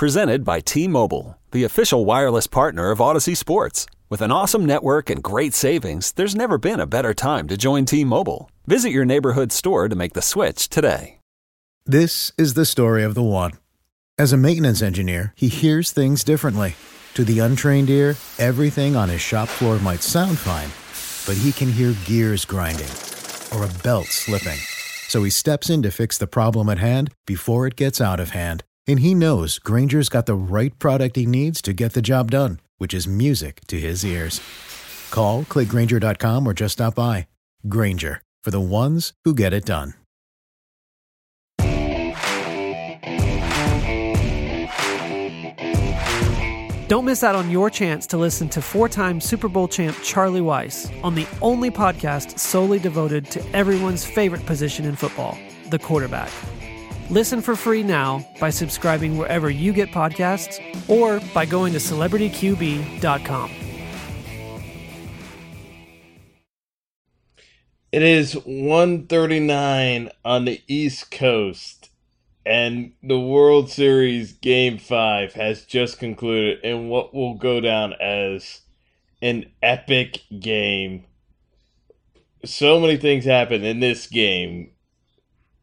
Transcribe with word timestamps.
Presented 0.00 0.46
by 0.46 0.60
T 0.60 0.88
Mobile, 0.88 1.36
the 1.50 1.64
official 1.64 2.06
wireless 2.06 2.46
partner 2.46 2.90
of 2.90 3.00
Audacy 3.00 3.36
Sports. 3.36 3.84
With 4.08 4.22
an 4.22 4.32
awesome 4.32 4.64
network 4.64 5.10
and 5.10 5.22
great 5.22 5.52
savings, 5.52 6.12
there's 6.12 6.34
never 6.34 6.56
been 6.56 6.80
a 6.80 6.86
better 6.86 7.12
time 7.12 7.46
to 7.48 7.58
join 7.58 7.84
T 7.84 8.02
Mobile. 8.02 8.50
Visit 8.66 8.92
your 8.92 9.04
neighborhood 9.04 9.52
store 9.52 9.90
to 9.90 9.94
make 9.94 10.14
the 10.14 10.22
switch 10.22 10.70
today. 10.70 11.18
This 11.84 12.32
is 12.38 12.54
the 12.54 12.64
story 12.64 13.04
of 13.04 13.14
the 13.14 13.22
one. 13.22 13.52
As 14.16 14.32
a 14.32 14.38
maintenance 14.38 14.80
engineer, 14.80 15.34
he 15.36 15.48
hears 15.48 15.92
things 15.92 16.24
differently. 16.24 16.76
To 17.12 17.22
the 17.22 17.40
untrained 17.40 17.90
ear, 17.90 18.16
everything 18.38 18.96
on 18.96 19.10
his 19.10 19.20
shop 19.20 19.48
floor 19.48 19.78
might 19.80 20.00
sound 20.02 20.38
fine, 20.38 20.70
but 21.26 21.38
he 21.42 21.52
can 21.52 21.70
hear 21.70 21.94
gears 22.06 22.46
grinding 22.46 22.88
or 23.52 23.66
a 23.66 23.82
belt 23.82 24.06
slipping. 24.06 24.60
So 25.08 25.22
he 25.24 25.30
steps 25.30 25.68
in 25.68 25.82
to 25.82 25.90
fix 25.90 26.16
the 26.16 26.26
problem 26.26 26.70
at 26.70 26.78
hand 26.78 27.12
before 27.26 27.66
it 27.66 27.76
gets 27.76 28.00
out 28.00 28.18
of 28.18 28.30
hand. 28.30 28.64
And 28.90 28.98
he 28.98 29.14
knows 29.14 29.60
Grainger's 29.60 30.08
got 30.08 30.26
the 30.26 30.34
right 30.34 30.76
product 30.80 31.14
he 31.14 31.24
needs 31.24 31.62
to 31.62 31.72
get 31.72 31.92
the 31.92 32.02
job 32.02 32.32
done, 32.32 32.58
which 32.78 32.92
is 32.92 33.06
music 33.06 33.60
to 33.68 33.78
his 33.78 34.04
ears. 34.04 34.40
Call, 35.12 35.44
clickgrainger.com, 35.44 36.44
or 36.44 36.52
just 36.52 36.72
stop 36.72 36.96
by. 36.96 37.28
Grainger, 37.68 38.20
for 38.42 38.50
the 38.50 38.60
ones 38.60 39.12
who 39.22 39.32
get 39.32 39.52
it 39.52 39.64
done. 39.64 39.94
Don't 46.88 47.04
miss 47.04 47.22
out 47.22 47.36
on 47.36 47.48
your 47.48 47.70
chance 47.70 48.08
to 48.08 48.16
listen 48.16 48.48
to 48.48 48.60
four 48.60 48.88
time 48.88 49.20
Super 49.20 49.48
Bowl 49.48 49.68
champ 49.68 49.96
Charlie 50.02 50.40
Weis 50.40 50.90
on 51.04 51.14
the 51.14 51.28
only 51.40 51.70
podcast 51.70 52.40
solely 52.40 52.80
devoted 52.80 53.26
to 53.26 53.40
everyone's 53.54 54.04
favorite 54.04 54.44
position 54.46 54.84
in 54.84 54.96
football, 54.96 55.38
the 55.68 55.78
quarterback. 55.78 56.32
Listen 57.10 57.42
for 57.42 57.56
free 57.56 57.82
now 57.82 58.24
by 58.38 58.50
subscribing 58.50 59.18
wherever 59.18 59.50
you 59.50 59.72
get 59.72 59.90
podcasts 59.90 60.60
or 60.88 61.20
by 61.34 61.44
going 61.44 61.72
to 61.72 61.80
celebrityqb.com. 61.80 63.50
It 67.90 68.02
is 68.02 68.34
139 68.34 70.10
on 70.24 70.44
the 70.44 70.62
East 70.68 71.10
Coast 71.10 71.90
and 72.46 72.92
the 73.02 73.18
World 73.18 73.70
Series 73.70 74.32
Game 74.32 74.78
5 74.78 75.34
has 75.34 75.64
just 75.64 75.98
concluded 75.98 76.60
in 76.62 76.88
what 76.88 77.12
will 77.12 77.34
go 77.34 77.60
down 77.60 77.92
as 77.94 78.60
an 79.20 79.50
epic 79.62 80.22
game. 80.38 81.04
So 82.44 82.80
many 82.80 82.96
things 82.96 83.24
happened 83.24 83.64
in 83.64 83.80
this 83.80 84.06
game. 84.06 84.70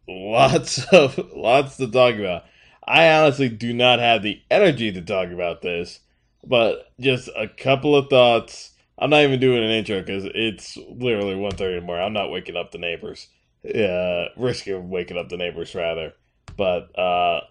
Lots 0.08 0.86
of 0.94 1.18
lots 1.36 1.78
to 1.78 1.88
talk 1.88 2.16
about. 2.16 2.46
I 2.88 3.10
honestly 3.12 3.50
do 3.50 3.74
not 3.74 4.00
have 4.00 4.24
the 4.24 4.42
energy 4.50 4.92
to 4.94 5.02
talk 5.02 5.30
about 5.30 5.62
this, 5.62 6.00
but 6.46 6.92
just 7.00 7.30
a 7.36 7.48
couple 7.48 7.96
of 7.96 8.10
thoughts. 8.10 8.72
I'm 8.98 9.10
not 9.10 9.24
even 9.24 9.40
doing 9.40 9.64
an 9.64 9.70
intro 9.70 10.00
because 10.00 10.26
it's 10.34 10.78
literally 10.78 11.36
1.30 11.36 11.60
in 11.62 11.76
the 11.76 11.82
morning. 11.82 12.06
I'm 12.06 12.14
not 12.14 12.32
waking 12.32 12.56
up 12.56 12.72
the 12.72 12.78
neighbors. 12.78 13.28
Uh, 13.64 14.26
risking 14.38 14.90
waking 14.90 15.18
up 15.18 15.30
the 15.30 15.38
neighbors, 15.38 15.76
rather. 15.76 16.14
But 16.56 16.98
uh, 16.98 17.42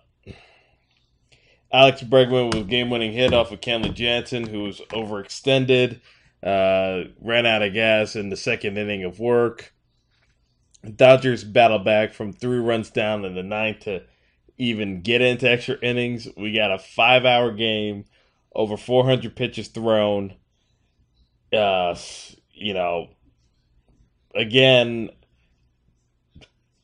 Alex 1.72 2.02
Bregman 2.02 2.54
with 2.54 2.68
game 2.68 2.90
winning 2.90 3.12
hit 3.12 3.34
off 3.34 3.52
of 3.52 3.60
Kenley 3.60 3.92
Jansen, 3.92 4.46
who 4.46 4.64
was 4.64 4.80
overextended, 4.90 6.00
uh, 6.42 7.10
ran 7.20 7.46
out 7.46 7.62
of 7.62 7.74
gas 7.74 8.16
in 8.16 8.30
the 8.30 8.36
second 8.36 8.78
inning 8.78 9.04
of 9.04 9.20
work. 9.20 9.74
Dodgers 10.94 11.44
battle 11.44 11.78
back 11.78 12.14
from 12.14 12.32
three 12.32 12.58
runs 12.58 12.90
down 12.90 13.24
in 13.24 13.34
the 13.34 13.42
ninth 13.42 13.80
to 13.80 14.02
even 14.58 15.02
get 15.02 15.20
into 15.20 15.50
extra 15.50 15.76
innings. 15.82 16.28
We 16.36 16.52
got 16.52 16.72
a 16.72 16.78
five 16.78 17.24
hour 17.24 17.52
game, 17.52 18.04
over 18.54 18.76
400 18.76 19.34
pitches 19.34 19.68
thrown. 19.68 20.34
Uh, 21.52 21.96
you 22.52 22.74
know, 22.74 23.08
again, 24.34 25.10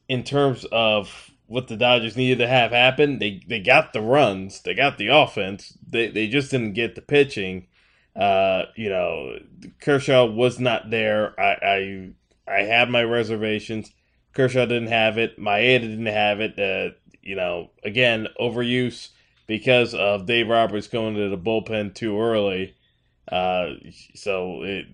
in 0.09 0.25
terms 0.25 0.65
of 0.73 1.33
what 1.53 1.69
the 1.69 1.77
Dodgers 1.77 2.17
needed 2.17 2.39
to 2.39 2.49
have 2.49 2.71
happen. 2.71 3.19
They 3.19 3.43
they 3.47 3.61
got 3.61 3.93
the 3.93 4.01
runs, 4.01 4.63
they 4.63 4.75
got 4.75 4.97
the 4.97 5.09
offense. 5.09 5.77
They 5.87 6.09
they 6.09 6.27
just 6.27 6.51
didn't 6.51 6.73
get 6.73 6.95
the 6.95 7.03
pitching. 7.03 7.67
Uh, 8.17 8.65
you 8.75 8.89
know, 8.89 9.39
Kershaw 9.81 10.25
was 10.25 10.59
not 10.59 10.91
there. 10.91 11.39
I 11.39 11.57
I 11.63 12.11
I 12.53 12.63
had 12.63 12.91
my 12.91 13.03
reservations. 13.03 13.93
Kershaw 14.35 14.67
didn't 14.67 14.89
have 14.89 15.19
it. 15.19 15.39
Maeda 15.39 15.81
didn't 15.81 16.07
have 16.07 16.41
it. 16.41 16.59
Uh, 16.59 16.95
you 17.23 17.37
know, 17.37 17.71
again, 17.85 18.29
overuse 18.41 19.11
because 19.47 19.95
of 19.95 20.27
Dave 20.27 20.49
Roberts 20.49 20.89
going 20.89 21.15
to 21.15 21.29
the 21.29 21.39
bullpen 21.39 21.95
too 21.95 22.21
early. 22.21 22.75
Uh, 23.31 23.75
so 24.15 24.63
it 24.63 24.87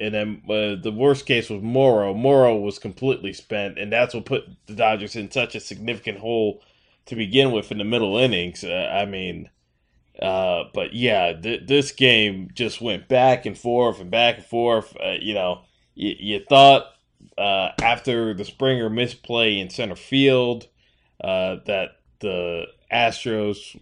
and 0.00 0.12
then 0.14 0.42
uh, 0.46 0.80
the 0.82 0.92
worst 0.94 1.26
case 1.26 1.48
was 1.48 1.62
Morrow. 1.62 2.14
Morrow 2.14 2.56
was 2.56 2.78
completely 2.78 3.32
spent, 3.32 3.78
and 3.78 3.92
that's 3.92 4.14
what 4.14 4.24
put 4.26 4.44
the 4.66 4.74
Dodgers 4.74 5.16
in 5.16 5.30
such 5.30 5.54
a 5.54 5.60
significant 5.60 6.18
hole 6.18 6.62
to 7.06 7.14
begin 7.16 7.52
with 7.52 7.70
in 7.70 7.78
the 7.78 7.84
middle 7.84 8.16
innings. 8.16 8.64
Uh, 8.64 8.90
I 8.92 9.06
mean, 9.06 9.50
uh, 10.20 10.64
but 10.74 10.94
yeah, 10.94 11.32
th- 11.34 11.66
this 11.66 11.92
game 11.92 12.50
just 12.54 12.80
went 12.80 13.08
back 13.08 13.46
and 13.46 13.58
forth 13.58 14.00
and 14.00 14.10
back 14.10 14.36
and 14.38 14.46
forth. 14.46 14.96
Uh, 14.96 15.14
you 15.20 15.34
know, 15.34 15.62
y- 15.96 16.16
you 16.18 16.40
thought 16.48 16.86
uh, 17.38 17.70
after 17.80 18.34
the 18.34 18.44
Springer 18.44 18.90
misplay 18.90 19.58
in 19.58 19.70
center 19.70 19.96
field 19.96 20.68
uh, 21.22 21.56
that 21.66 21.96
the 22.20 22.66
Astros 22.92 23.76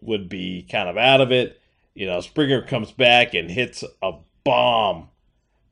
would 0.00 0.28
be 0.28 0.66
kind 0.70 0.88
of 0.88 0.96
out 0.96 1.20
of 1.20 1.32
it. 1.32 1.60
You 1.94 2.06
know, 2.06 2.20
Springer 2.20 2.62
comes 2.62 2.92
back 2.92 3.34
and 3.34 3.50
hits 3.50 3.84
a 4.02 4.12
bomb 4.44 5.08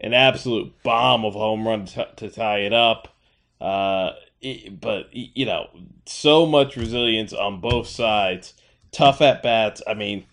an 0.01 0.15
absolute 0.15 0.73
bomb 0.83 1.25
of 1.25 1.35
home 1.35 1.67
run 1.67 1.87
t- 1.87 2.05
to 2.17 2.31
tie 2.31 2.59
it 2.59 2.73
up. 2.73 3.15
Uh, 3.61 4.13
it, 4.41 4.81
but 4.81 5.09
you 5.13 5.47
know, 5.47 5.69
so 6.07 6.47
much 6.47 6.77
resilience 6.77 7.33
on 7.33 7.61
both 7.61 7.89
sides. 7.89 8.55
Tough 8.93 9.21
at 9.21 9.43
bats. 9.43 9.83
I 9.87 9.95
mean, 9.95 10.27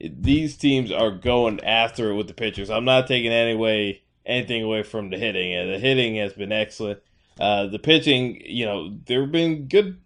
these 0.00 0.56
teams 0.56 0.92
are 0.92 1.10
going 1.10 1.62
after 1.64 2.10
it 2.10 2.14
with 2.14 2.28
the 2.28 2.34
pitchers. 2.34 2.70
I'm 2.70 2.84
not 2.84 3.06
taking 3.06 3.32
any 3.32 3.54
way 3.54 4.02
anything 4.26 4.62
away 4.62 4.82
from 4.82 5.10
the 5.10 5.18
hitting. 5.18 5.54
And 5.54 5.72
the 5.72 5.78
hitting 5.78 6.16
has 6.16 6.32
been 6.32 6.52
excellent. 6.52 7.00
Uh, 7.38 7.66
the 7.66 7.78
pitching, 7.78 8.40
you 8.44 8.64
know, 8.64 8.96
there 9.06 9.22
have 9.22 9.32
been 9.32 9.68
good, 9.68 10.00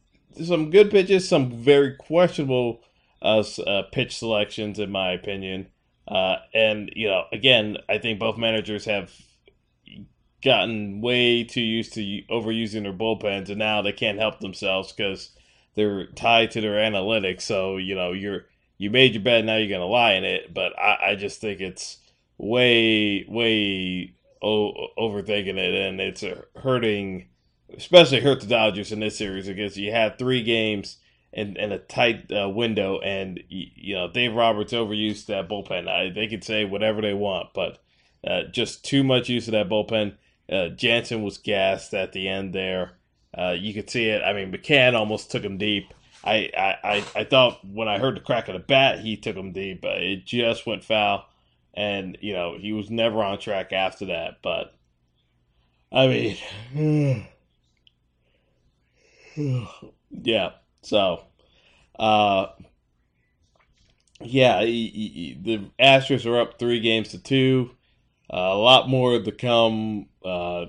some 0.45 0.71
good 0.71 0.91
pitches, 0.91 1.29
some 1.29 1.51
very 1.51 1.97
questionable 1.97 2.83
uh, 3.23 3.45
uh, 3.67 3.83
pitch 3.93 4.17
selections, 4.17 4.79
in 4.79 4.91
my 4.91 5.13
opinion. 5.13 5.69
Uh, 6.09 6.37
and 6.53 6.91
you 6.97 7.09
know, 7.09 7.25
again, 7.33 7.77
I 7.89 7.99
think 7.99 8.19
both 8.19 8.37
managers 8.37 8.85
have 8.87 9.13
gotten 10.43 11.01
way 11.01 11.45
too 11.45 11.61
used 11.61 11.93
to 11.95 12.23
overusing 12.31 12.83
their 12.83 12.93
bullpens, 12.93 13.49
and 13.49 13.59
now 13.59 13.83
they 13.83 13.93
can't 13.93 14.19
help 14.19 14.41
themselves 14.41 14.93
because 14.93 15.31
they're 15.75 16.07
tied 16.07 16.51
to 16.53 16.61
their 16.61 16.79
analytics. 16.79 17.43
So 17.43 17.77
you 17.77 17.95
know, 17.95 18.13
you're 18.13 18.47
you 18.79 18.91
made 18.91 19.15
your 19.15 19.23
bet, 19.23 19.45
now 19.45 19.57
you're 19.57 19.69
gonna 19.69 19.91
lie 19.91 20.15
in 20.15 20.25
it. 20.25 20.53
But 20.53 20.77
I, 20.79 21.11
I 21.11 21.15
just 21.15 21.41
think 21.41 21.61
it's 21.61 21.99
way 22.41 23.25
way 23.29 24.15
o- 24.43 24.89
overthinking 24.99 25.59
it, 25.59 25.75
and 25.75 26.01
it's 26.01 26.25
hurting, 26.57 27.29
especially 27.77 28.21
hurt 28.21 28.41
the 28.41 28.47
Dodgers 28.47 28.93
in 28.93 29.01
this 29.01 29.19
series 29.19 29.47
because 29.47 29.77
you 29.77 29.93
had 29.93 30.19
three 30.19 30.43
games 30.43 30.97
and 31.33 31.57
and 31.59 31.73
a 31.73 31.79
tight 31.79 32.31
uh, 32.33 32.49
window. 32.49 32.99
And 33.01 33.41
you 33.49 33.95
know, 33.95 34.11
Dave 34.11 34.35
Roberts 34.35 34.73
overused 34.73 35.27
that 35.27 35.49
bullpen. 35.49 35.89
I, 35.89 36.11
they 36.11 36.27
could 36.27 36.45
say 36.45 36.65
whatever 36.65 37.01
they 37.01 37.15
want, 37.15 37.51
but 37.55 37.79
uh, 38.27 38.45
just 38.51 38.85
too 38.85 39.05
much 39.05 39.29
use 39.29 39.47
of 39.49 39.53
that 39.53 39.69
bullpen. 39.69 40.15
Uh, 40.51 40.69
Jansen 40.71 41.23
was 41.23 41.39
gassed 41.39 41.95
at 41.95 42.13
the 42.13 42.29
end 42.29 42.53
there. 42.53 42.93
Uh, 43.37 43.55
you 43.57 43.73
could 43.73 43.89
see 43.89 44.07
it. 44.09 44.23
I 44.23 44.33
mean, 44.33 44.51
McCann 44.51 44.95
almost 44.95 45.31
took 45.31 45.45
him 45.45 45.59
deep. 45.59 45.95
I, 46.25 46.51
I, 46.83 47.05
I 47.15 47.25
thought 47.25 47.65
when 47.65 47.89
I 47.89 47.99
heard 47.99 48.17
the 48.17 48.21
crack 48.21 48.49
of 48.49 48.55
the 48.55 48.59
bat, 48.59 48.99
he 48.99 49.17
took 49.17 49.37
him 49.37 49.53
deep. 49.53 49.81
But 49.81 50.03
it 50.03 50.27
just 50.27 50.67
went 50.67 50.85
foul, 50.85 51.27
and 51.75 52.19
you 52.21 52.33
know 52.33 52.57
he 52.59 52.73
was 52.73 52.91
never 52.91 53.23
on 53.23 53.39
track 53.39 53.73
after 53.73 54.07
that. 54.07 54.39
But 54.43 54.75
I 55.93 56.07
mean, 56.07 57.27
yeah, 60.11 60.51
so, 60.83 61.25
uh, 61.99 62.47
yeah, 64.21 64.63
he, 64.63 64.89
he, 64.89 65.39
the 65.41 65.71
Astros 65.83 66.27
are 66.27 66.41
up 66.41 66.59
three 66.59 66.81
games 66.81 67.09
to 67.09 67.19
two. 67.19 67.71
Uh, 68.33 68.37
a 68.37 68.57
lot 68.59 68.89
more 68.89 69.19
to 69.21 69.33
come 69.33 70.07
uh, 70.25 70.67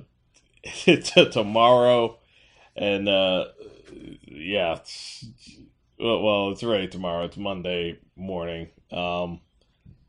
tomorrow, 1.31 2.18
and 2.75 3.07
uh, 3.07 3.45
yeah, 4.27 4.74
it's, 4.74 5.25
well, 6.00 6.50
it's 6.51 6.63
ready 6.63 6.88
tomorrow. 6.88 7.25
It's 7.25 7.38
Monday 7.38 8.00
morning. 8.15 8.69
Um, 8.92 9.42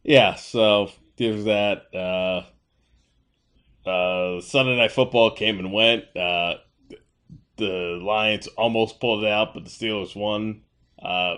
yeah, 0.03 0.35
so 0.35 0.91
there's 1.17 1.45
that. 1.45 1.87
Uh, 1.95 2.43
uh, 3.89 4.41
Sunday 4.41 4.77
night 4.77 4.93
football 4.93 5.33
came 5.33 5.59
and 5.59 5.73
went. 5.73 6.05
Uh, 6.17 6.55
the 7.57 8.01
Lions 8.03 8.47
almost 8.49 9.01
pulled 9.01 9.25
it 9.25 9.31
out, 9.31 9.55
but 9.55 9.65
the 9.65 9.71
Steelers 9.71 10.15
won. 10.17 10.63
Uh, 11.03 11.37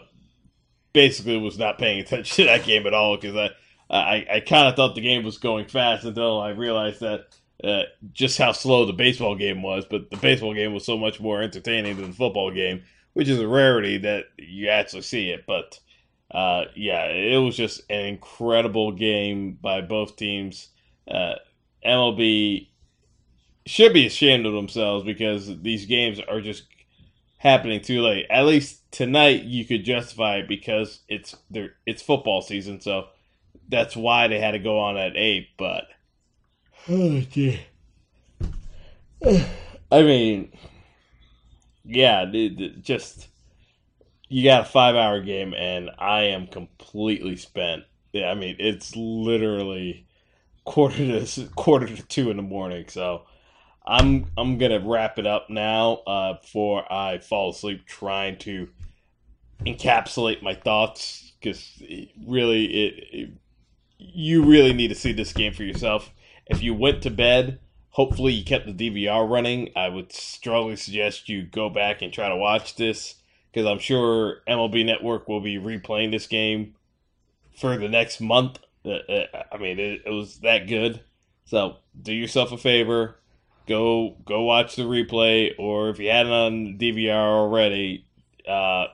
basically 0.92 1.36
was 1.36 1.58
not 1.58 1.78
paying 1.78 2.00
attention 2.00 2.36
to 2.36 2.44
that 2.44 2.64
game 2.64 2.86
at 2.86 2.94
all 2.94 3.16
because 3.16 3.36
I 3.36 3.50
I, 3.90 4.26
I 4.36 4.40
kind 4.40 4.68
of 4.68 4.76
thought 4.76 4.94
the 4.94 5.02
game 5.02 5.24
was 5.24 5.36
going 5.38 5.66
fast 5.66 6.04
until 6.04 6.40
I 6.40 6.50
realized 6.50 7.00
that 7.00 7.26
uh, 7.62 7.82
just 8.12 8.38
how 8.38 8.52
slow 8.52 8.86
the 8.86 8.92
baseball 8.92 9.36
game 9.36 9.62
was. 9.62 9.84
But 9.84 10.10
the 10.10 10.16
baseball 10.16 10.54
game 10.54 10.72
was 10.72 10.86
so 10.86 10.96
much 10.96 11.20
more 11.20 11.42
entertaining 11.42 11.96
than 11.96 12.10
the 12.10 12.16
football 12.16 12.50
game, 12.50 12.82
which 13.12 13.28
is 13.28 13.38
a 13.38 13.46
rarity 13.46 13.98
that 13.98 14.24
you 14.38 14.68
actually 14.68 15.02
see 15.02 15.30
it. 15.30 15.44
But 15.46 15.78
uh, 16.34 16.64
yeah, 16.74 17.06
it 17.06 17.38
was 17.38 17.56
just 17.56 17.80
an 17.88 18.06
incredible 18.06 18.90
game 18.90 19.56
by 19.62 19.80
both 19.80 20.16
teams. 20.16 20.68
Uh, 21.08 21.34
MLB 21.86 22.66
should 23.66 23.92
be 23.92 24.06
ashamed 24.06 24.44
of 24.44 24.52
themselves 24.52 25.04
because 25.04 25.60
these 25.62 25.86
games 25.86 26.18
are 26.28 26.40
just 26.40 26.64
happening 27.36 27.80
too 27.80 28.02
late. 28.02 28.26
At 28.30 28.46
least 28.46 28.82
tonight, 28.90 29.44
you 29.44 29.64
could 29.64 29.84
justify 29.84 30.38
it 30.38 30.48
because 30.48 31.00
it's 31.08 31.36
it's 31.86 32.02
football 32.02 32.42
season, 32.42 32.80
so 32.80 33.06
that's 33.68 33.96
why 33.96 34.26
they 34.26 34.40
had 34.40 34.52
to 34.52 34.58
go 34.58 34.80
on 34.80 34.96
at 34.96 35.16
eight. 35.16 35.50
But 35.56 35.84
oh 36.88 37.20
dear, 37.20 37.60
I 39.92 40.02
mean, 40.02 40.52
yeah, 41.84 42.24
just 42.80 43.28
you 44.34 44.42
got 44.42 44.62
a 44.62 44.64
five 44.64 44.96
hour 44.96 45.20
game, 45.20 45.54
and 45.54 45.90
I 45.96 46.22
am 46.22 46.48
completely 46.48 47.36
spent. 47.36 47.84
Yeah, 48.12 48.32
I 48.32 48.34
mean, 48.34 48.56
it's 48.58 48.96
literally 48.96 50.08
quarter 50.64 51.24
to 51.24 51.48
quarter 51.54 51.86
to 51.86 52.02
two 52.02 52.30
in 52.30 52.36
the 52.36 52.42
morning, 52.42 52.86
so. 52.88 53.22
I'm 53.86 54.30
I'm 54.38 54.56
gonna 54.56 54.80
wrap 54.80 55.18
it 55.18 55.26
up 55.26 55.50
now 55.50 55.96
uh, 56.06 56.40
before 56.40 56.90
I 56.90 57.18
fall 57.18 57.50
asleep 57.50 57.84
trying 57.84 58.38
to 58.38 58.70
encapsulate 59.60 60.40
my 60.40 60.54
thoughts 60.54 61.32
because 61.38 61.82
really 62.26 62.64
it, 62.64 63.04
it, 63.12 63.30
you 63.98 64.42
really 64.42 64.72
need 64.72 64.88
to 64.88 64.94
see 64.94 65.12
this 65.12 65.34
game 65.34 65.52
for 65.52 65.64
yourself. 65.64 66.10
If 66.46 66.62
you 66.62 66.72
went 66.72 67.02
to 67.02 67.10
bed, 67.10 67.60
hopefully 67.90 68.32
you 68.32 68.42
kept 68.42 68.64
the 68.64 68.72
DVR 68.72 69.28
running. 69.28 69.68
I 69.76 69.90
would 69.90 70.10
strongly 70.12 70.76
suggest 70.76 71.28
you 71.28 71.42
go 71.42 71.68
back 71.68 72.00
and 72.00 72.10
try 72.10 72.30
to 72.30 72.36
watch 72.36 72.76
this 72.76 73.16
because 73.54 73.68
I'm 73.68 73.78
sure 73.78 74.38
MLB 74.48 74.84
Network 74.84 75.28
will 75.28 75.40
be 75.40 75.58
replaying 75.58 76.10
this 76.10 76.26
game 76.26 76.74
for 77.56 77.76
the 77.76 77.88
next 77.88 78.20
month. 78.20 78.58
Uh, 78.84 78.90
uh, 78.90 79.42
I 79.52 79.58
mean, 79.58 79.78
it, 79.78 80.02
it 80.04 80.10
was 80.10 80.38
that 80.40 80.66
good. 80.66 81.00
So 81.44 81.76
do 82.00 82.12
yourself 82.12 82.50
a 82.50 82.58
favor, 82.58 83.16
go 83.68 84.16
go 84.24 84.42
watch 84.42 84.74
the 84.74 84.82
replay, 84.82 85.52
or 85.56 85.90
if 85.90 86.00
you 86.00 86.10
had 86.10 86.26
it 86.26 86.32
on 86.32 86.78
DVR 86.78 87.14
already, 87.14 88.06
uh, 88.48 88.86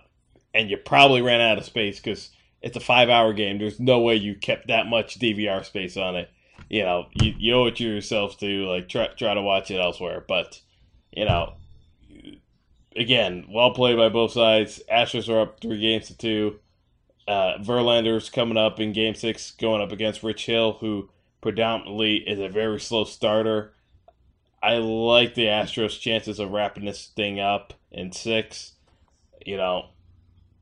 and 0.53 0.69
you 0.69 0.77
probably 0.77 1.23
ran 1.23 1.41
out 1.41 1.59
of 1.59 1.65
space 1.65 1.99
because 1.99 2.31
it's 2.61 2.77
a 2.77 2.81
five 2.81 3.09
hour 3.09 3.33
game. 3.33 3.59
There's 3.59 3.81
no 3.81 4.01
way 4.01 4.17
you 4.17 4.35
kept 4.35 4.69
that 4.69 4.89
much 4.89 5.19
DVR 5.19 5.65
space 5.65 5.97
on 5.97 6.17
it. 6.17 6.29
You 6.69 6.83
know, 6.83 7.07
you, 7.15 7.35
you 7.39 7.55
owe 7.55 7.67
it 7.67 7.77
to 7.77 7.85
yourself 7.85 8.37
to 8.41 8.67
like 8.67 8.89
try 8.91 9.07
try 9.17 9.33
to 9.33 9.43
watch 9.43 9.71
it 9.71 9.81
elsewhere. 9.81 10.23
But 10.27 10.61
you 11.13 11.25
know, 11.25 11.55
again, 12.97 13.47
well 13.49 13.73
played 13.73 13.97
by 13.97 14.09
both 14.09 14.33
sides. 14.33 14.83
Astros 14.93 15.29
are 15.29 15.41
up 15.41 15.61
three 15.61 15.81
games 15.81 16.09
to 16.09 16.17
two. 16.17 16.61
Uh, 17.29 17.59
Verlander's 17.59 18.31
coming 18.31 18.57
up 18.57 18.81
in 18.81 18.93
Game 18.93 19.15
Six, 19.15 19.53
going 19.53 19.81
up 19.81 19.93
against 19.93 20.23
Rich 20.23 20.47
Hill, 20.47 20.79
who 20.81 21.09
predominantly 21.41 22.17
is 22.17 22.39
a 22.39 22.49
very 22.49 22.81
slow 22.81 23.05
starter. 23.05 23.73
I 24.63 24.77
like 24.77 25.35
the 25.35 25.47
Astros' 25.47 25.99
chances 25.99 26.39
of 26.39 26.51
wrapping 26.51 26.85
this 26.85 27.07
thing 27.07 27.41
up 27.41 27.73
in 27.91 28.13
six. 28.13 28.73
You 29.45 29.57
know, 29.57 29.87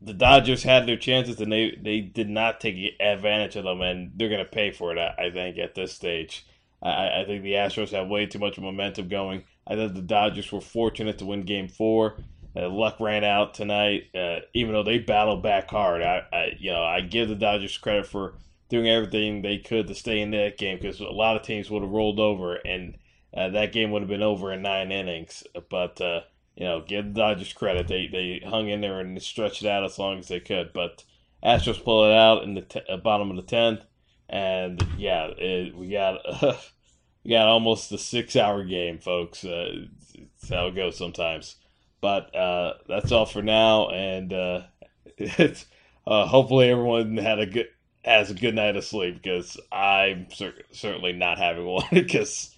the 0.00 0.14
Dodgers 0.14 0.62
had 0.62 0.86
their 0.86 0.96
chances 0.96 1.40
and 1.40 1.50
they, 1.50 1.76
they 1.82 2.00
did 2.00 2.28
not 2.28 2.60
take 2.60 2.94
advantage 3.00 3.56
of 3.56 3.64
them, 3.64 3.80
and 3.80 4.12
they're 4.14 4.28
going 4.28 4.44
to 4.44 4.50
pay 4.50 4.70
for 4.70 4.94
it, 4.94 4.98
I, 4.98 5.30
think, 5.30 5.58
at 5.58 5.75
this 5.75 5.92
stage. 5.92 6.46
I, 6.80 7.22
I 7.22 7.25
think 7.26 7.42
the 7.42 7.54
Astros 7.54 7.90
have 7.90 8.08
way 8.08 8.26
too 8.26 8.38
much 8.38 8.58
momentum 8.58 9.08
going. 9.08 9.44
I 9.69 9.76
thought 9.76 9.94
the 9.94 10.03
Dodgers 10.03 10.50
were 10.50 10.61
fortunate 10.61 11.19
to 11.19 11.26
win 11.26 11.43
game 11.43 11.69
four. 11.69 12.17
Uh, 12.56 12.69
luck 12.69 12.99
ran 12.99 13.23
out 13.23 13.55
tonight, 13.55 14.05
uh, 14.15 14.38
even 14.55 14.73
though 14.73 14.82
they 14.82 14.99
battled 14.99 15.43
back 15.43 15.70
hard. 15.70 16.03
I, 16.03 16.23
I, 16.32 16.56
you 16.59 16.70
know, 16.70 16.82
I 16.82 17.03
give 17.03 17.29
the 17.29 17.35
Dodgers 17.35 17.76
credit 17.76 18.06
for 18.06 18.35
doing 18.69 18.88
everything 18.88 19.43
they 19.43 19.59
could 19.59 19.87
to 19.88 19.94
stay 19.94 20.20
in 20.20 20.31
that 20.32 20.59
game 20.59 20.79
because 20.79 21.00
a 21.00 21.05
lot 21.05 21.37
of 21.37 21.43
teams 21.43 21.70
would 21.70 21.82
have 21.82 21.91
rolled 21.91 22.19
over, 22.19 22.55
and 22.56 22.97
uh, 23.37 23.50
that 23.50 23.73
game 23.73 23.91
would 23.91 24.03
have 24.03 24.09
been 24.09 24.23
over 24.23 24.53
in 24.53 24.62
nine 24.62 24.91
innings. 24.91 25.44
But 25.71 26.00
uh, 26.00 26.23
you 26.56 26.64
know, 26.64 26.82
give 26.87 27.05
the 27.05 27.21
Dodgers 27.21 27.53
credit. 27.53 27.87
They 27.87 28.09
they 28.09 28.43
hung 28.44 28.69
in 28.69 28.81
there 28.81 29.00
and 29.00 29.23
stretched 29.23 29.62
it 29.62 29.69
out 29.69 29.85
as 29.85 29.99
long 29.99 30.19
as 30.19 30.29
they 30.29 30.41
could. 30.41 30.73
But 30.73 31.05
Astros 31.44 31.82
pull 31.82 32.05
it 32.05 32.14
out 32.14 32.43
in 32.43 32.55
the 32.55 32.62
t- 32.62 32.81
uh, 32.88 32.97
bottom 32.97 33.31
of 33.31 33.37
the 33.37 33.43
tenth, 33.43 33.81
and 34.29 34.85
yeah, 34.97 35.29
it, 35.37 35.76
we 35.76 35.91
got 35.91 36.19
uh, 36.43 36.56
we 37.28 37.34
got 37.34 37.46
almost 37.46 37.92
a 37.92 37.98
six-hour 37.98 38.64
game, 38.64 38.98
folks. 38.98 39.44
Uh, 39.44 39.86
it's 40.14 40.48
how 40.48 40.69
it 40.69 40.75
goes 40.75 40.96
sometimes. 40.96 41.56
But 42.00 42.34
uh, 42.34 42.75
that's 42.88 43.12
all 43.12 43.26
for 43.26 43.42
now, 43.42 43.90
and 43.90 44.32
uh, 44.32 44.62
it's 45.19 45.66
uh, 46.06 46.26
hopefully 46.26 46.70
everyone 46.70 47.16
had 47.19 47.38
a 47.38 47.46
good 47.46 47.69
has 48.04 48.30
a 48.30 48.34
good 48.34 48.54
night 48.54 48.76
of 48.76 48.84
sleep 48.84 49.20
because 49.22 49.60
I'm 49.70 50.30
cer- 50.30 50.62
certainly 50.72 51.12
not 51.12 51.36
having 51.38 51.66
one 51.66 51.84
because 51.92 52.54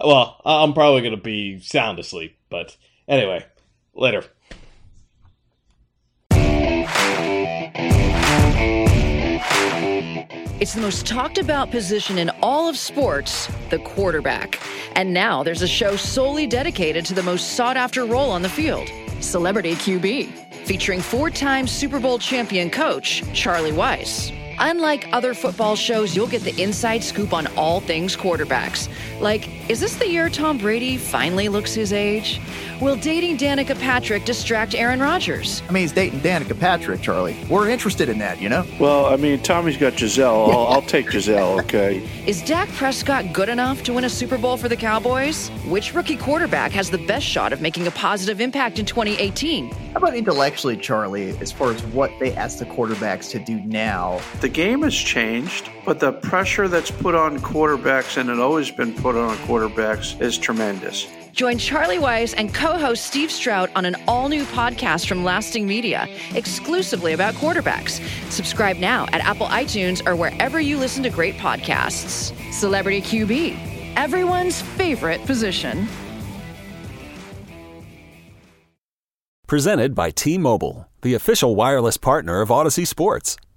well 0.00 0.40
I'm 0.44 0.74
probably 0.74 1.00
to 1.16 1.22
be 1.22 1.58
sound 1.60 1.98
asleep, 1.98 2.38
but 2.48 2.76
Anyway, 3.08 3.44
later. 3.94 4.24
It's 10.62 10.74
the 10.74 10.80
most 10.80 11.08
talked 11.08 11.38
about 11.38 11.72
position 11.72 12.18
in 12.18 12.30
all 12.40 12.68
of 12.68 12.78
sports, 12.78 13.48
the 13.70 13.80
quarterback. 13.80 14.60
And 14.94 15.12
now 15.12 15.42
there's 15.42 15.62
a 15.62 15.66
show 15.66 15.96
solely 15.96 16.46
dedicated 16.46 17.04
to 17.06 17.14
the 17.14 17.22
most 17.24 17.54
sought 17.56 17.76
after 17.76 18.04
role 18.04 18.30
on 18.30 18.42
the 18.42 18.48
field 18.48 18.88
Celebrity 19.18 19.74
QB, 19.74 20.28
featuring 20.64 21.00
four 21.00 21.30
time 21.30 21.66
Super 21.66 21.98
Bowl 21.98 22.16
champion 22.16 22.70
coach 22.70 23.24
Charlie 23.34 23.72
Weis. 23.72 24.32
Unlike 24.60 25.08
other 25.12 25.34
football 25.34 25.74
shows, 25.74 26.14
you'll 26.14 26.28
get 26.28 26.42
the 26.42 26.56
inside 26.62 27.02
scoop 27.02 27.32
on 27.32 27.48
all 27.56 27.80
things 27.80 28.16
quarterbacks. 28.16 28.88
Like, 29.22 29.48
is 29.70 29.78
this 29.78 29.94
the 29.94 30.08
year 30.08 30.28
Tom 30.28 30.58
Brady 30.58 30.96
finally 30.96 31.48
looks 31.48 31.72
his 31.74 31.92
age? 31.92 32.40
Will 32.80 32.96
dating 32.96 33.38
Danica 33.38 33.78
Patrick 33.78 34.24
distract 34.24 34.74
Aaron 34.74 34.98
Rodgers? 34.98 35.62
I 35.68 35.72
mean, 35.72 35.82
he's 35.82 35.92
dating 35.92 36.18
Danica 36.20 36.58
Patrick, 36.58 37.00
Charlie. 37.00 37.36
We're 37.48 37.68
interested 37.68 38.08
in 38.08 38.18
that, 38.18 38.40
you 38.40 38.48
know? 38.48 38.66
Well, 38.80 39.06
I 39.06 39.14
mean, 39.14 39.40
Tommy's 39.40 39.76
got 39.76 39.94
Gisele. 39.94 40.50
I'll, 40.50 40.66
I'll 40.66 40.82
take 40.82 41.08
Gisele, 41.08 41.60
okay? 41.60 42.04
Is 42.26 42.42
Dak 42.42 42.68
Prescott 42.70 43.32
good 43.32 43.48
enough 43.48 43.84
to 43.84 43.92
win 43.92 44.02
a 44.02 44.10
Super 44.10 44.36
Bowl 44.36 44.56
for 44.56 44.68
the 44.68 44.76
Cowboys? 44.76 45.50
Which 45.68 45.94
rookie 45.94 46.16
quarterback 46.16 46.72
has 46.72 46.90
the 46.90 46.98
best 46.98 47.24
shot 47.24 47.52
of 47.52 47.60
making 47.60 47.86
a 47.86 47.92
positive 47.92 48.40
impact 48.40 48.80
in 48.80 48.86
2018? 48.86 49.70
How 49.70 49.98
about 49.98 50.16
intellectually, 50.16 50.76
Charlie, 50.76 51.38
as 51.38 51.52
far 51.52 51.70
as 51.70 51.84
what 51.86 52.10
they 52.18 52.34
ask 52.34 52.58
the 52.58 52.64
quarterbacks 52.64 53.30
to 53.30 53.38
do 53.38 53.60
now? 53.60 54.20
The 54.40 54.48
game 54.48 54.82
has 54.82 54.94
changed, 54.94 55.70
but 55.84 56.00
the 56.00 56.12
pressure 56.12 56.66
that's 56.66 56.90
put 56.90 57.14
on 57.14 57.38
quarterbacks, 57.38 58.16
and 58.16 58.28
it 58.28 58.40
always 58.40 58.70
been 58.70 58.94
put 58.94 59.11
on 59.16 59.36
quarterbacks, 59.38 60.20
is 60.20 60.38
tremendous. 60.38 61.06
Join 61.32 61.56
Charlie 61.56 61.98
Weis 61.98 62.34
and 62.36 62.54
co 62.54 62.78
host 62.78 63.06
Steve 63.06 63.30
Strout 63.30 63.70
on 63.74 63.84
an 63.84 63.96
all 64.06 64.28
new 64.28 64.44
podcast 64.44 65.08
from 65.08 65.24
Lasting 65.24 65.66
Media, 65.66 66.06
exclusively 66.34 67.14
about 67.14 67.34
quarterbacks. 67.34 68.00
Subscribe 68.30 68.76
now 68.76 69.06
at 69.12 69.22
Apple 69.22 69.46
iTunes 69.46 70.06
or 70.06 70.14
wherever 70.14 70.60
you 70.60 70.76
listen 70.76 71.02
to 71.02 71.10
great 71.10 71.36
podcasts. 71.36 72.32
Celebrity 72.52 73.00
QB, 73.00 73.94
everyone's 73.96 74.60
favorite 74.60 75.24
position. 75.24 75.88
Presented 79.46 79.94
by 79.94 80.10
T 80.10 80.38
Mobile, 80.38 80.88
the 81.02 81.14
official 81.14 81.54
wireless 81.54 81.96
partner 81.96 82.40
of 82.40 82.48
Audacy 82.48 82.86
Sports. 82.86 83.36